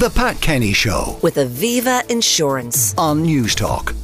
[0.00, 2.94] The Pat Kenny Show with Aviva Insurance.
[2.96, 3.94] on Newstalk.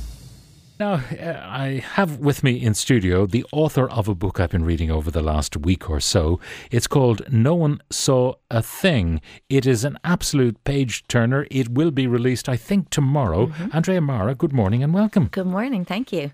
[0.78, 4.66] Now, uh, I have with me in studio the author of a book I've been
[4.66, 6.38] reading over the last week or so.
[6.70, 9.22] It's called No One Saw a Thing.
[9.48, 11.46] It is an absolute page turner.
[11.50, 13.50] It will be released, I think, tomorrow.
[13.72, 15.28] Andrea Mara, good morning and welcome.
[15.28, 15.86] Good morning.
[15.86, 16.32] Thank you.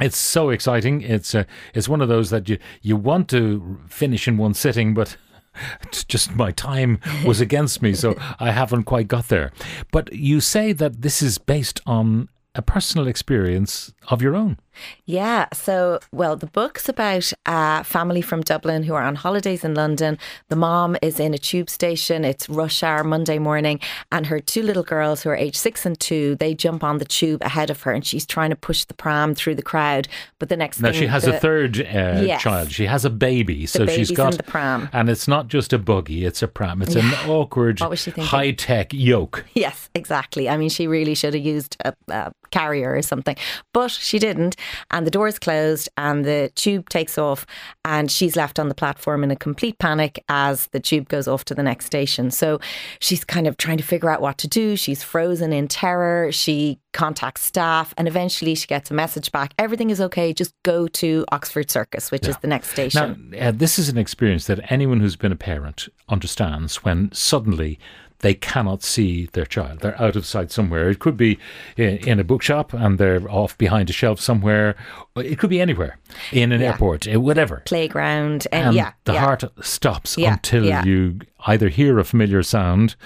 [0.00, 1.02] It's so exciting.
[1.02, 1.44] It's uh,
[1.74, 5.18] it's one of those that you, you want to finish in one sitting, but
[5.82, 9.52] it's just my time was against me, so I haven't quite got there.
[9.90, 14.58] But you say that this is based on a personal experience of your own.
[15.04, 15.46] Yeah.
[15.52, 20.18] So, well, the book's about a family from Dublin who are on holidays in London.
[20.48, 22.24] The mom is in a tube station.
[22.24, 25.98] It's rush hour Monday morning, and her two little girls, who are age six and
[25.98, 28.94] two, they jump on the tube ahead of her, and she's trying to push the
[28.94, 30.08] pram through the crowd.
[30.38, 32.42] But the next Now thing, she has the- a third uh, Yes.
[32.42, 32.70] child.
[32.72, 34.88] She has a baby, so she's got the pram.
[34.92, 36.82] and it's not just a buggy; it's a pram.
[36.82, 38.24] It's an awkward, What was she thinking?
[38.28, 39.44] high tech yoke.
[39.54, 40.48] Yes, exactly.
[40.48, 43.36] I mean, she really should have used a, a carrier or something,
[43.72, 44.56] but she didn't.
[44.90, 47.46] And the door is closed, and the tube takes off,
[47.84, 51.44] and she's left on the platform in a complete panic as the tube goes off
[51.46, 52.30] to the next station.
[52.30, 52.60] So
[52.98, 54.76] she's kind of trying to figure out what to do.
[54.76, 56.30] She's frozen in terror.
[56.32, 60.86] She contacts staff, and eventually she gets a message back everything is okay, just go
[60.88, 63.30] to Oxford Circus, which is the next station.
[63.30, 67.78] Now, uh, this is an experience that anyone who's been a parent understands when suddenly
[68.22, 69.80] they cannot see their child.
[69.80, 70.88] They're out of sight somewhere.
[70.90, 71.38] It could be
[71.76, 74.74] in, a bookshop and they're off behind a shelf somewhere.
[75.16, 75.98] It could be anywhere,
[76.32, 76.68] in an Yeah.
[76.72, 77.62] airport, uh, whatever.
[77.66, 79.20] Playground, and, And yeah, the yeah.
[79.20, 82.96] heart stops Yeah, until you either hear a familiar sound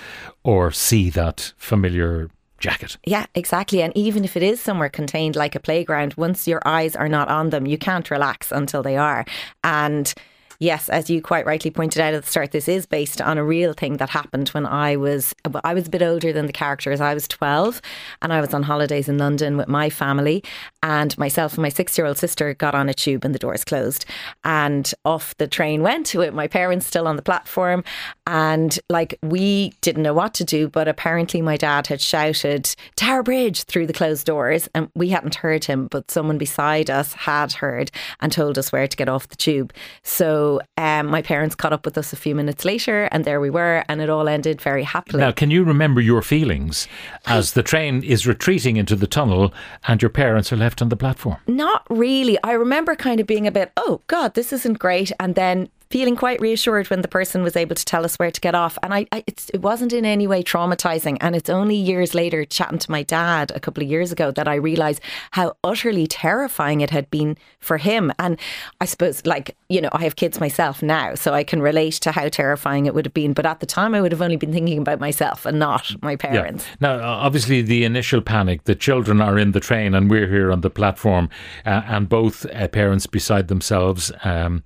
[0.45, 2.97] or see that familiar jacket.
[3.05, 3.83] Yeah, exactly.
[3.83, 7.29] And even if it is somewhere contained like a playground, once your eyes are not
[7.29, 9.25] on them, you can't relax until they are.
[9.63, 10.13] And
[10.59, 13.45] yes, as you quite rightly pointed out at the start, this is based on a
[13.45, 17.01] real thing that happened when I was I was a bit older than the characters.
[17.01, 17.81] I was 12
[18.23, 20.43] and I was on holidays in London with my family.
[20.83, 24.05] And myself and my 6-year-old sister got on a tube and the doors closed.
[24.45, 27.85] And off the train went with my parents still on the platform.
[28.27, 33.23] And like we didn't know what to do but apparently my dad had shouted Tower
[33.23, 34.69] Bridge through the closed doors.
[34.75, 37.91] And we hadn't heard him but someone beside us had heard
[38.21, 39.73] and told us where to get off the tube.
[40.03, 40.46] So
[40.77, 43.85] um, my parents caught up with us a few minutes later and there we were
[43.89, 46.89] and it all ended very happily Now, can you remember your feelings
[47.27, 49.53] as the train is retreating into the tunnel
[49.89, 51.39] and your parents are left on the platform?
[51.47, 52.37] Not really.
[52.43, 56.17] I remember kind of being a bit, oh God, this isn't great, and then feeling
[56.17, 58.79] quite reassured when the person was able to tell us where to get off.
[58.83, 61.19] And I, I it's, it wasn't in any way traumatizing.
[61.21, 64.49] And it's only years later, chatting to my dad a couple of years ago, that
[64.49, 65.01] I realized
[65.33, 68.13] how utterly terrifying it had been for him.
[68.19, 68.39] And
[68.81, 72.13] I suppose, like you know, I have kids myself now, so I can relate to
[72.13, 73.33] how terrifying it would have been.
[73.33, 76.17] But at the time, I would have only been thinking about myself and not my
[76.17, 76.67] parents.
[76.81, 80.53] Now, uh, obviously, the initial panic, the children are in the train and we're here
[80.53, 81.29] on the platform,
[81.65, 84.13] uh, and both uh, parents beside themselves.
[84.25, 84.63] Um,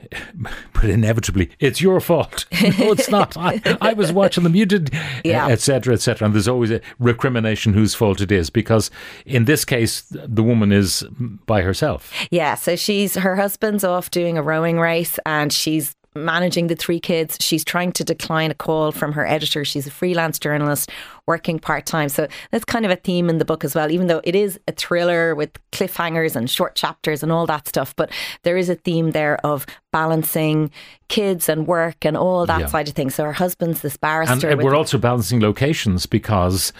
[0.72, 2.46] but inevitably, it's your fault.
[2.62, 3.36] no, it's not.
[3.36, 4.54] I, I was watching them.
[4.54, 4.90] You did,
[5.24, 5.48] Yeah.
[5.48, 6.26] etc., etc.
[6.26, 8.90] And there's always a recrimination whose fault it is, because
[9.26, 11.04] in this case, the woman is
[11.46, 12.12] by herself.
[12.30, 15.94] Yeah, so she's her husband's off doing a rowing race and she's
[16.24, 17.36] managing the three kids.
[17.40, 19.64] She's trying to decline a call from her editor.
[19.64, 20.90] She's a freelance journalist
[21.26, 22.08] working part time.
[22.08, 24.58] So that's kind of a theme in the book as well, even though it is
[24.66, 27.94] a thriller with cliffhangers and short chapters and all that stuff.
[27.96, 28.10] But
[28.44, 30.70] there is a theme there of balancing
[31.08, 32.66] kids and work and all that Yeah.
[32.66, 33.14] side of things.
[33.14, 34.48] So her husband's this barrister.
[34.48, 36.72] And with we're also balancing locations because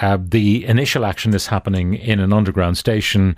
[0.00, 3.36] uh, the initial action is happening in an underground station,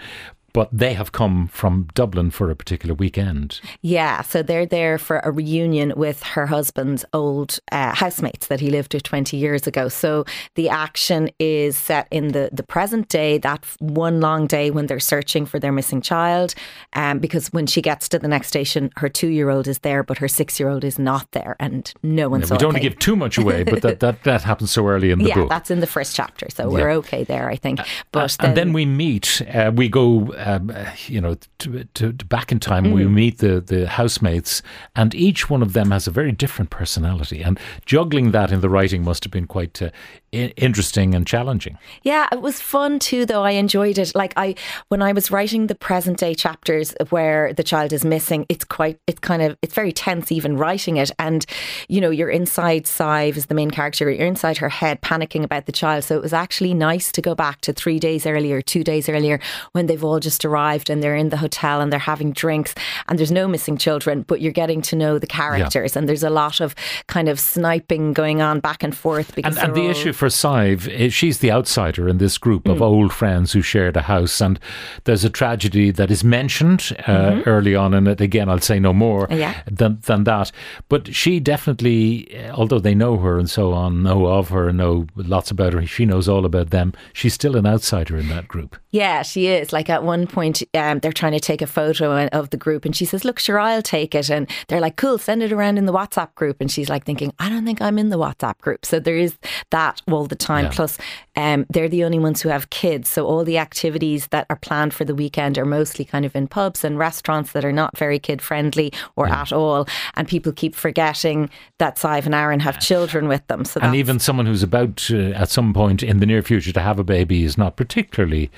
[0.59, 3.61] but they have come from Dublin for a particular weekend.
[3.81, 8.69] Yeah, so they're there for a reunion with her husband's old uh, housemates that he
[8.69, 9.89] lived with 20 years ago.
[9.89, 10.25] So
[10.57, 14.99] the action is set in the, the present day, that one long day when they're
[14.99, 16.57] searching for their missing child.
[16.95, 20.03] Um, because when she gets to the next station, her two year old is there,
[20.03, 22.73] but her six year old is not there, and no one Now, saw we don't
[22.73, 25.29] want to give too much away, but that, that, that happens so early in the
[25.29, 25.51] yeah, book.
[25.51, 26.97] that's in the first chapter, so we're Yeah.
[26.97, 27.79] okay there, I think.
[28.11, 29.41] But and then we meet.
[29.55, 32.85] Uh, we go, um, uh, you know, to, to, to back in time.
[32.85, 32.95] Mm.
[32.95, 34.63] We meet the the housemates,
[34.97, 37.43] and each one of them has a very different personality.
[37.43, 39.91] And juggling that in the writing must have been quite uh,
[40.33, 41.79] interesting and challenging.
[42.03, 43.45] Yeah, it was fun too though.
[43.45, 44.15] I enjoyed it.
[44.15, 44.55] Like I
[44.89, 48.99] when I was writing the present day chapters where the child is missing, it's quite
[49.07, 51.47] it's kind of it's very tense even writing it and
[51.89, 55.67] you know, you're inside Sive is the main character, you're inside her head panicking about
[55.67, 56.05] the child.
[56.05, 59.41] So it was actually nice to go back to 3 days earlier, 2 days earlier
[59.73, 62.75] when they've all just arrived and they're in the hotel and they're having drinks
[63.09, 66.31] and there's no missing children, but you're getting to know the characters and there's a
[66.31, 66.75] lot of
[67.07, 69.35] kind of sniping going on back and forth.
[69.35, 72.73] Because And, and the issue for Sive, she's the outsider in this group Hmm.
[72.73, 74.59] of old friends who shared a house, and
[75.05, 78.21] there's a tragedy that is mentioned uh, early on in it.
[78.21, 79.39] Again, I'll say no more Mm-hmm.
[79.39, 79.55] Yeah.
[79.71, 80.51] than than that.
[80.89, 85.07] But she definitely, uh, although they know her and so on, know of her, know
[85.17, 85.87] lots about her.
[85.87, 86.93] She knows all about them.
[87.13, 88.77] She's still an outsider in that group.
[88.91, 89.73] Yeah, she is.
[89.73, 92.97] Like at one point, um, they're trying to take a photo of the group, and
[92.97, 95.87] she says, "Look, sure, I'll take it." And they're like, "Cool, send it around in
[95.87, 98.85] the WhatsApp group." And she's like thinking, "I don't think I'm in the WhatsApp group."
[98.87, 99.37] So there is
[99.71, 100.67] that all the time.
[100.67, 100.73] Yeah.
[100.73, 100.99] Plus,
[101.37, 104.93] um, they're the only ones who have kids, so all the activities that are planned
[104.95, 108.19] for the weekend are mostly kind of in pubs and restaurants that are not very
[108.19, 109.87] kid friendly or at all.
[110.15, 113.65] And people keep forgetting that Sive and Aaron have children with them.
[113.65, 116.81] So And even someone who's about to, at some point in the near future to
[116.81, 118.51] have a baby is not particularly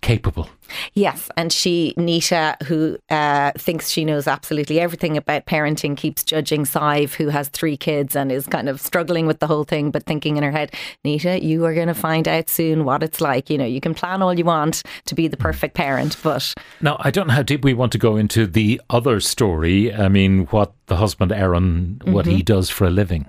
[0.00, 0.48] capable.
[0.94, 6.64] Yes, and she, Nita, who uh, thinks she knows absolutely everything about parenting, keeps judging
[6.64, 10.04] Sive, who has three kids and is kind of struggling with the whole thing, but
[10.04, 10.74] thinking in her head,
[11.04, 13.50] Nita, you are going to find out soon what it's like.
[13.50, 16.96] You know, you can plan all you want to be the perfect parent, but Now,
[17.00, 19.92] I don't know how deep we want to go into the other story.
[19.94, 22.36] I mean, what the husband, Aaron, what Mm-hmm.
[22.36, 23.26] he does for a living.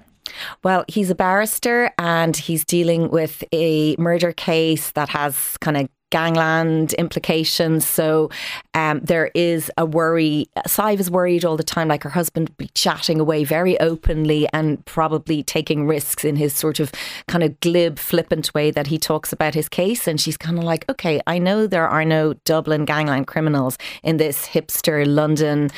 [0.64, 5.90] Well, he's a barrister and he's dealing with a murder case that has kind of
[6.10, 7.88] gangland implications.
[7.88, 8.30] So
[8.74, 10.50] um, there is a worry.
[10.66, 14.84] Sive is worried all the time, like her husband be chatting away very openly and
[14.86, 16.92] probably taking risks in his sort of
[17.28, 20.08] kind of glib, flippant way that he talks about his case.
[20.08, 24.18] And she's kind of like, okay, I know there are no Dublin gangland criminals in
[24.18, 25.70] this hipster London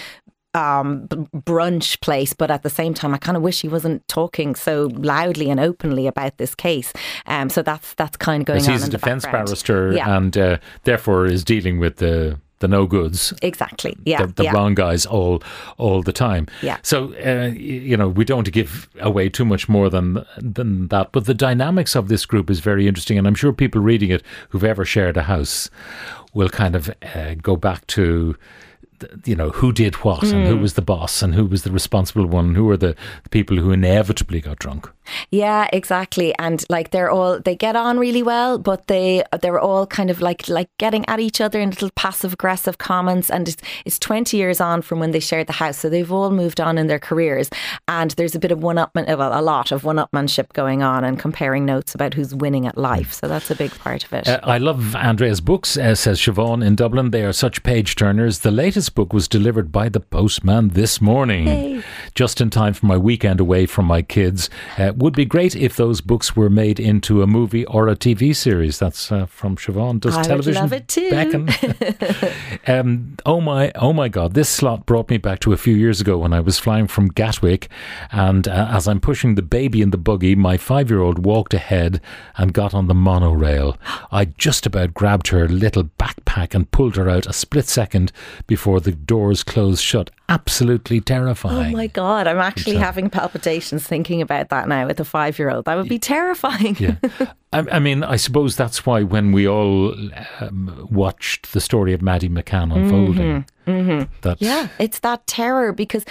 [0.53, 4.55] um, brunch place, but at the same time, I kind of wish he wasn't talking
[4.55, 6.91] so loudly and openly about this case.
[7.25, 10.17] Um, so that's that's kind of going Because on he's a defence barrister Yeah.
[10.17, 13.33] and uh, therefore is dealing with the the no goods.
[13.41, 13.97] Exactly.
[14.05, 14.25] Yeah.
[14.25, 14.51] the, the yeah.
[14.53, 15.41] wrong guys all
[15.77, 16.47] all the time.
[16.61, 16.77] Yeah.
[16.83, 20.87] So uh, you know we don't want to give away too much more than than
[20.89, 21.11] that.
[21.11, 24.23] But the dynamics of this group is very interesting, and I'm sure people reading it
[24.49, 25.69] who've ever shared a house
[26.33, 28.35] will kind of uh, go back to.
[29.25, 30.49] You know who did what, and Hmm.
[30.53, 32.55] who was the boss, and who was the responsible one.
[32.55, 34.89] Who were the, the people who inevitably got drunk?
[35.29, 36.33] Yeah, exactly.
[36.37, 40.21] And like they're all they get on really well, but they they're all kind of
[40.21, 43.29] like like getting at each other in little passive aggressive comments.
[43.29, 46.31] And it's it's twenty years on from when they shared the house, so they've all
[46.31, 47.49] moved on in their careers.
[47.87, 51.03] And there's a bit of one upman, well, a lot of one upmanship going on,
[51.03, 53.13] and comparing notes about who's winning at life.
[53.13, 54.27] So that's a big part of it.
[54.27, 57.11] Uh, I love Andrea's books, uh, says Siobhan in Dublin.
[57.11, 58.39] They are such page turners.
[58.39, 61.83] The latest book was delivered by the postman this morning,
[62.15, 64.49] just in time for my weekend away from my kids.
[64.77, 68.35] Uh, would be great if those books were made into a movie or a TV
[68.35, 68.77] series.
[68.79, 69.99] That's uh, from Siobhan.
[69.99, 71.09] Does I would television love it too.
[71.09, 71.49] beckon?
[72.67, 74.33] um, oh my, oh my God!
[74.33, 77.07] This slot brought me back to a few years ago when I was flying from
[77.07, 77.69] Gatwick,
[78.11, 81.99] and uh, as I'm pushing the baby in the buggy, my five-year-old walked ahead
[82.37, 83.77] and got on the monorail.
[84.11, 88.11] I just about grabbed her little backpack and pulled her out a split second
[88.45, 90.11] before the doors closed shut.
[90.29, 91.73] Absolutely terrifying.
[91.73, 92.27] Oh my god!
[92.27, 95.65] I'm actually having palpitations thinking about that now with a five year old.
[95.65, 96.75] That would be terrifying.
[96.79, 96.95] Yeah.
[97.53, 99.93] I, I mean, I suppose that's why when we all
[100.39, 104.43] um, watched the story of Maddie McCann unfolding, that Mm-hmm.
[104.43, 106.03] Yeah, it's that terror because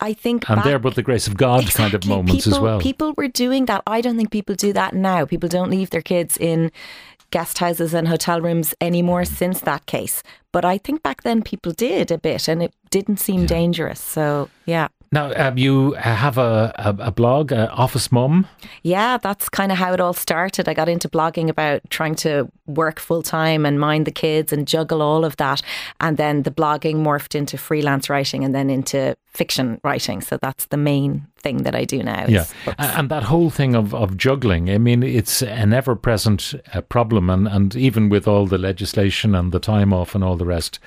[0.00, 2.10] I think and back, there but the grace of God kind of Exactly.
[2.10, 2.80] moments people, as well.
[2.80, 3.82] People were doing that.
[3.86, 5.24] I don't think people do that now.
[5.24, 6.70] People don't leave their kids in
[7.30, 10.22] guest houses and hotel rooms anymore since that case.
[10.52, 14.00] But I think back then people did a bit, and it didn't seem dangerous.
[14.00, 14.88] So yeah.
[15.12, 18.46] Now, um, you have a, a, a blog, uh, Office Mum.
[18.82, 20.68] Yeah, that's kind of how it all started.
[20.68, 24.66] I got into blogging about trying to work full time and mind the kids and
[24.66, 25.62] juggle all of that.
[26.00, 30.20] And then the blogging morphed into freelance writing and then into fiction writing.
[30.20, 32.26] So that's the main thing that I do now.
[32.26, 32.46] Yeah.
[32.64, 32.76] books.
[32.78, 37.30] And that whole thing of, of juggling, I mean, it's an ever present uh, problem.
[37.30, 40.80] And, and even with all the legislation and the time off and all the rest,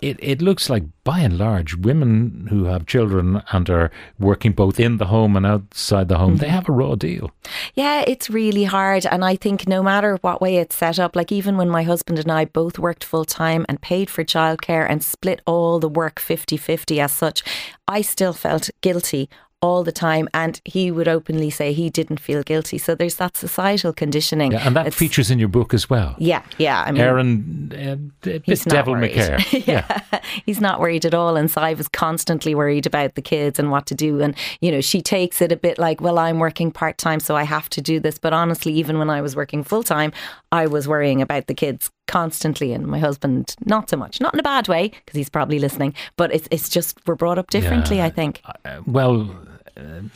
[0.00, 4.78] it, it looks like by and large, women who have children and are working both
[4.78, 6.40] in the home and outside the home, Mm-hmm.
[6.42, 7.30] they have a raw deal.
[7.74, 9.06] Yeah, it's really hard.
[9.06, 12.18] And I think no matter what way it's set up, like even when my husband
[12.18, 16.18] and I both worked full time and paid for childcare and split all the work
[16.20, 17.42] 50 50 as such,
[17.88, 19.30] I still felt guilty
[19.66, 20.28] all the time.
[20.32, 22.78] And he would openly say he didn't feel guilty.
[22.78, 24.52] So there's that societal conditioning.
[24.52, 26.14] Yeah, and that It's- features in your book as well.
[26.18, 26.84] Yeah, yeah.
[26.86, 29.12] I mean, Aaron, uh, a bit He's not devil worried.
[29.12, 29.66] McCare.
[29.72, 30.00] yeah.
[30.46, 31.36] he's not worried at all.
[31.36, 34.20] And Sai was constantly worried about the kids and what to do.
[34.20, 37.36] And, you know, she takes it a bit like, well, I'm working part time, so
[37.36, 38.18] I have to do this.
[38.18, 40.12] But honestly, even when I was working full time,
[40.52, 44.20] I was worrying about the kids constantly, and my husband not so much.
[44.20, 47.38] Not in a bad way because he's probably listening, but it's it's just we're brought
[47.38, 47.96] up differently.
[47.98, 48.06] Yeah.
[48.06, 49.28] I think Uh, well,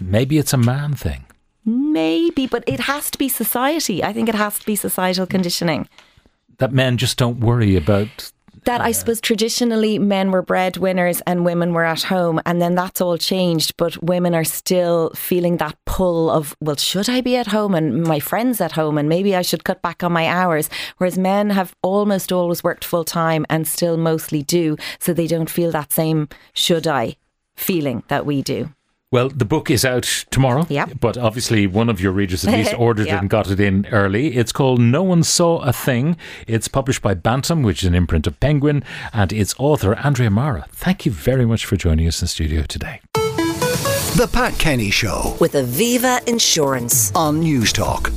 [0.00, 1.24] maybe it's a man thing.
[1.64, 4.02] maybe, but it has to be society.
[4.02, 5.88] I think it has to be societal conditioning.
[6.58, 8.32] That men just don't worry about.
[8.64, 12.74] that I uh, suppose traditionally men were breadwinners and women were at home, and then
[12.74, 13.76] that's all changed.
[13.76, 18.02] But women are still feeling that pull of, well, should I be at home and
[18.02, 20.68] my friends at home, and maybe I should cut back on my hours.
[20.98, 25.50] Whereas men have almost always worked full time and still mostly do, so they don't
[25.50, 27.16] feel that same should I
[27.56, 28.70] feeling that we do.
[29.12, 30.66] Well, the book is out tomorrow.
[30.68, 30.92] Yep.
[31.00, 33.16] But obviously, one of your readers at least ordered Yeah.
[33.16, 34.36] it and got it in early.
[34.36, 36.16] It's called No One Saw a Thing.
[36.46, 40.66] It's published by Bantam, which is an imprint of Penguin, and its author, Andrea Mara.
[40.70, 43.00] Thank you very much for joining us in studio today.
[43.14, 47.10] The Pat Kenny Show with Aviva Insurance.
[47.16, 48.12] on Newstalk.